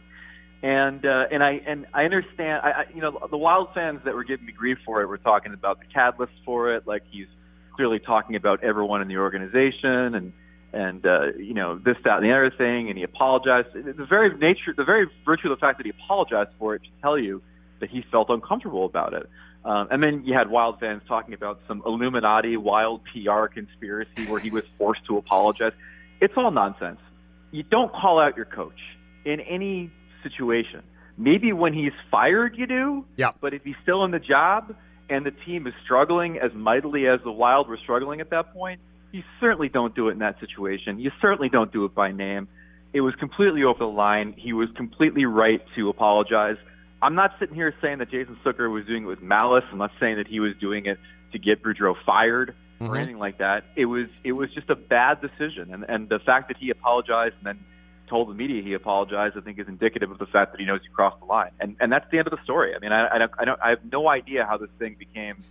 [0.62, 2.60] and uh, and I and I understand.
[2.64, 5.18] I, I you know the Wild fans that were giving me grief for it were
[5.18, 7.28] talking about the catalyst for it, like he's
[7.76, 10.32] clearly talking about everyone in the organization and
[10.72, 13.68] and uh, you know this that and the other thing, and he apologized.
[13.72, 17.00] The very nature, the very virtue of the fact that he apologized for it should
[17.00, 17.40] tell you
[17.80, 19.28] that he felt uncomfortable about it.
[19.64, 24.40] Um, and then you had Wild fans talking about some Illuminati Wild PR conspiracy where
[24.40, 25.72] he was forced to apologize.
[26.20, 27.00] It's all nonsense.
[27.50, 28.80] You don't call out your coach
[29.24, 29.90] in any
[30.30, 30.82] situation.
[31.16, 33.04] Maybe when he's fired, you do.
[33.16, 33.32] Yeah.
[33.40, 34.74] But if he's still in the job
[35.10, 38.80] and the team is struggling as mightily as the Wild were struggling at that point,
[39.10, 41.00] you certainly don't do it in that situation.
[41.00, 42.46] You certainly don't do it by name.
[42.92, 44.34] It was completely over the line.
[44.36, 46.56] He was completely right to apologize.
[47.02, 49.64] I'm not sitting here saying that Jason Zucker was doing it with malice.
[49.70, 50.98] I'm not saying that he was doing it
[51.32, 52.96] to get Boudreau fired or mm-hmm.
[52.96, 53.64] anything like that.
[53.76, 57.34] It was it was just a bad decision, and and the fact that he apologized
[57.38, 57.58] and then
[58.08, 60.80] told the media he apologized, I think, is indicative of the fact that he knows
[60.82, 62.74] he crossed the line, and and that's the end of the story.
[62.74, 65.44] I mean, I I don't I, don't, I have no idea how this thing became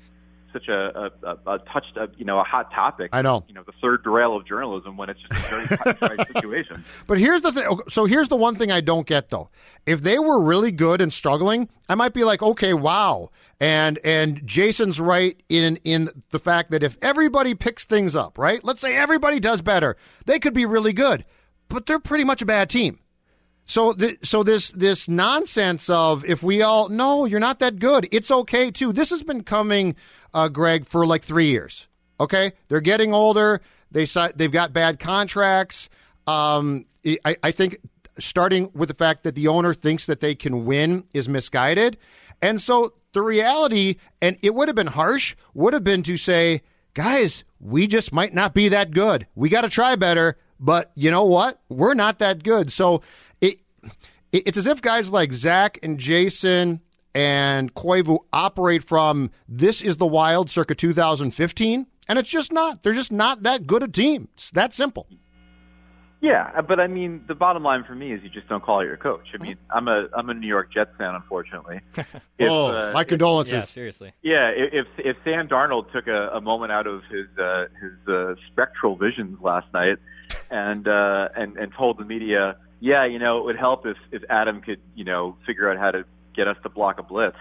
[0.53, 3.09] such a a, a, a touched a, you know a hot topic.
[3.13, 3.43] I know.
[3.47, 6.83] you know the third derail of journalism when it's just a very dry situation.
[7.05, 7.79] But here's the thing.
[7.89, 9.49] So here's the one thing I don't get though.
[9.85, 13.29] If they were really good and struggling, I might be like, okay, wow.
[13.59, 18.63] And and Jason's right in in the fact that if everybody picks things up, right?
[18.63, 21.25] Let's say everybody does better, they could be really good.
[21.69, 22.99] But they're pretty much a bad team.
[23.65, 28.07] So, th- so this this nonsense of if we all no, you're not that good.
[28.11, 28.93] It's okay too.
[28.93, 29.95] This has been coming,
[30.33, 31.87] uh, Greg, for like three years.
[32.19, 33.61] Okay, they're getting older.
[33.91, 35.89] They they've got bad contracts.
[36.25, 37.79] Um, I, I think
[38.19, 41.97] starting with the fact that the owner thinks that they can win is misguided,
[42.41, 46.61] and so the reality, and it would have been harsh, would have been to say,
[46.93, 49.27] guys, we just might not be that good.
[49.35, 50.37] We got to try better.
[50.59, 51.61] But you know what?
[51.69, 52.71] We're not that good.
[52.71, 53.01] So
[53.41, 53.59] it,
[54.31, 56.81] it it's as if guys like Zach and Jason
[57.13, 62.83] and Koivu operate from this is the wild circa 2015, and it's just not.
[62.83, 64.29] They're just not that good a team.
[64.35, 65.07] It's that simple.
[66.19, 68.85] Yeah, but I mean, the bottom line for me is you just don't call it
[68.85, 69.27] your coach.
[69.35, 71.81] I mean, I'm a I'm a New York Jets fan, unfortunately.
[72.39, 73.53] If, oh, uh, my if- condolences.
[73.53, 74.13] Yeah, seriously.
[74.21, 78.35] Yeah, if if Sam Darnold took a, a moment out of his uh, his uh,
[78.51, 79.97] spectral visions last night
[80.49, 84.23] and uh, and and told the media, yeah, you know, it would help if if
[84.29, 87.37] Adam could you know figure out how to get us to block a blitz,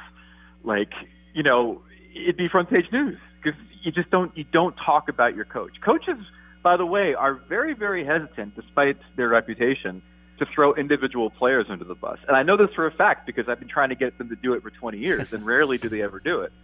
[0.65, 0.93] like
[1.35, 1.83] you know,
[2.15, 5.73] it'd be front page news because you just don't you don't talk about your coach.
[5.85, 6.19] Coaches,
[6.63, 10.03] by the way, are very very hesitant, despite their reputation.
[10.39, 13.49] To throw individual players under the bus, and I know this for a fact because
[13.49, 15.89] I've been trying to get them to do it for 20 years, and rarely do
[15.89, 16.53] they ever do it.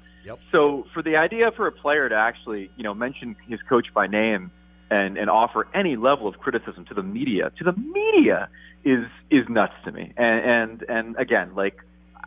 [0.53, 4.07] So for the idea for a player to actually, you know, mention his coach by
[4.07, 4.51] name
[4.93, 8.49] and, and offer any level of criticism to the media, to the media
[8.85, 10.13] is is nuts to me.
[10.17, 11.77] And and, and again, like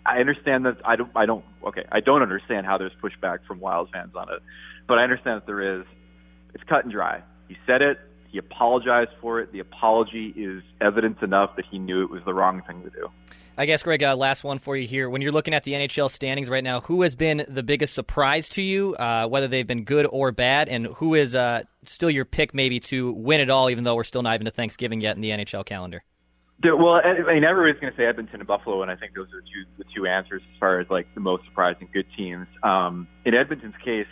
[0.06, 3.60] I understand that I don't I don't okay, I don't understand how there's pushback from
[3.60, 4.42] Wild fans on it.
[4.88, 5.86] But I understand that there is.
[6.56, 7.22] It's cut and dry.
[7.50, 8.00] He said it,
[8.30, 9.52] he apologized for it.
[9.52, 13.10] The apology is evidence enough that he knew it was the wrong thing to do.
[13.58, 15.10] I guess, Greg, uh, last one for you here.
[15.10, 18.50] When you're looking at the NHL standings right now, who has been the biggest surprise
[18.50, 22.26] to you, uh, whether they've been good or bad, and who is uh, still your
[22.26, 25.16] pick maybe to win it all, even though we're still not even to Thanksgiving yet
[25.16, 26.04] in the NHL calendar?
[26.64, 29.28] Well, I I mean, everybody's going to say Edmonton and Buffalo, and I think those
[29.28, 32.48] are the two the two answers as far as like the most surprising good teams.
[32.62, 34.08] Um, in Edmonton's case,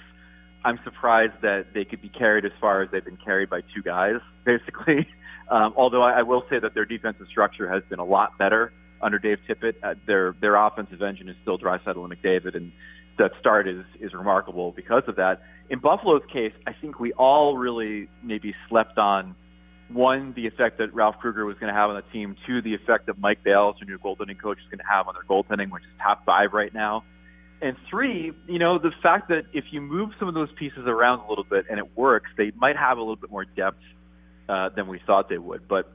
[0.63, 3.81] I'm surprised that they could be carried as far as they've been carried by two
[3.83, 5.07] guys, basically.
[5.51, 8.71] Um, although I, I will say that their defensive structure has been a lot better
[9.03, 9.75] under Dave Tippett.
[9.83, 12.71] Uh, their their offensive engine is still Draisaitl and McDavid, and
[13.17, 15.41] that start is is remarkable because of that.
[15.69, 19.35] In Buffalo's case, I think we all really maybe slept on
[19.89, 22.35] one, the effect that Ralph Krueger was going to have on the team.
[22.47, 25.13] Two, the effect that Mike Bales, their new goaltending coach, is going to have on
[25.13, 27.03] their goaltending, which is top five right now.
[27.61, 31.19] And three, you know, the fact that if you move some of those pieces around
[31.19, 33.79] a little bit and it works, they might have a little bit more depth
[34.49, 35.67] uh, than we thought they would.
[35.67, 35.89] But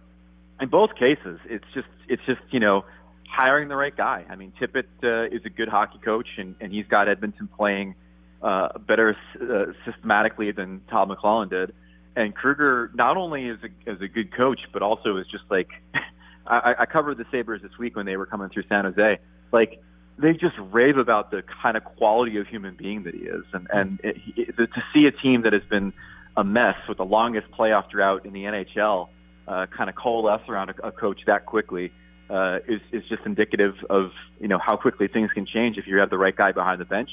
[0.61, 2.85] in both cases, it's just it's just you know
[3.31, 4.25] hiring the right guy.
[4.29, 7.95] I mean, Tippett uh, is a good hockey coach, and, and he's got Edmonton playing
[8.43, 11.75] uh, better uh, systematically than Todd McLellan did.
[12.17, 15.69] And Krueger not only is a, is a good coach, but also is just like
[16.47, 19.19] I, I covered the Sabres this week when they were coming through San Jose.
[19.53, 19.81] Like
[20.19, 23.69] they just rave about the kind of quality of human being that he is, and
[23.73, 25.93] and it, he, to see a team that has been
[26.37, 29.09] a mess with the longest playoff drought in the NHL
[29.47, 31.93] uh, kind of coalesce around a, a coach that quickly
[32.31, 34.11] uh, is is just indicative of
[34.41, 36.85] you know how quickly things can change if you have the right guy behind the
[36.85, 37.11] bench.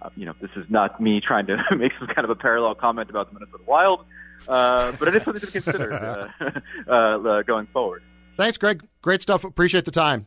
[0.00, 2.74] Uh, you know, this is not me trying to make some kind of a parallel
[2.74, 4.04] comment about the Minnesota Wild,
[4.46, 5.92] uh, but it is something to consider
[6.40, 6.50] uh,
[6.88, 8.02] uh, uh, going forward.
[8.36, 8.84] Thanks, Greg.
[9.02, 9.44] Great stuff.
[9.44, 10.26] Appreciate the time.